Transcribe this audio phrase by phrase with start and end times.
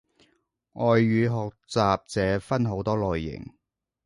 [0.73, 0.85] 外
[1.27, 3.53] 語學習者分好多類型